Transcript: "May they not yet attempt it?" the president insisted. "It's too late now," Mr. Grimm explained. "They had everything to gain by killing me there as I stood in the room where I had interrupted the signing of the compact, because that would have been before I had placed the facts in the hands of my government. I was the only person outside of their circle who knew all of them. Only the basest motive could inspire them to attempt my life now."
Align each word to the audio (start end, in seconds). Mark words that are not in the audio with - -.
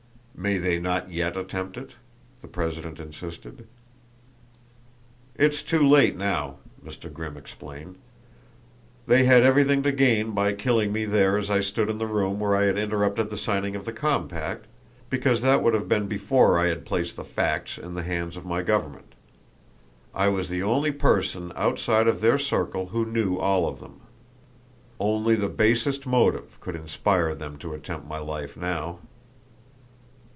"May 0.33 0.57
they 0.57 0.79
not 0.79 1.11
yet 1.11 1.37
attempt 1.37 1.77
it?" 1.77 1.91
the 2.41 2.47
president 2.47 2.97
insisted. 2.99 3.67
"It's 5.35 5.61
too 5.61 5.87
late 5.87 6.17
now," 6.17 6.55
Mr. 6.83 7.13
Grimm 7.13 7.37
explained. 7.37 7.95
"They 9.05 9.25
had 9.25 9.43
everything 9.43 9.83
to 9.83 9.91
gain 9.91 10.31
by 10.31 10.53
killing 10.53 10.91
me 10.91 11.05
there 11.05 11.37
as 11.37 11.51
I 11.51 11.59
stood 11.59 11.91
in 11.91 11.99
the 11.99 12.07
room 12.07 12.39
where 12.39 12.55
I 12.55 12.63
had 12.63 12.75
interrupted 12.75 13.29
the 13.29 13.37
signing 13.37 13.75
of 13.75 13.85
the 13.85 13.93
compact, 13.93 14.65
because 15.11 15.41
that 15.43 15.61
would 15.61 15.75
have 15.75 15.87
been 15.87 16.07
before 16.07 16.57
I 16.57 16.69
had 16.69 16.87
placed 16.87 17.17
the 17.17 17.23
facts 17.23 17.77
in 17.77 17.93
the 17.93 18.01
hands 18.01 18.35
of 18.35 18.43
my 18.43 18.63
government. 18.63 19.13
I 20.11 20.29
was 20.29 20.49
the 20.49 20.63
only 20.63 20.91
person 20.91 21.51
outside 21.55 22.07
of 22.07 22.19
their 22.19 22.39
circle 22.39 22.87
who 22.87 23.05
knew 23.05 23.37
all 23.37 23.67
of 23.67 23.79
them. 23.79 24.01
Only 24.99 25.35
the 25.35 25.49
basest 25.49 26.07
motive 26.07 26.59
could 26.61 26.73
inspire 26.75 27.35
them 27.35 27.59
to 27.59 27.75
attempt 27.75 28.07
my 28.07 28.17
life 28.17 28.57
now." 28.57 29.01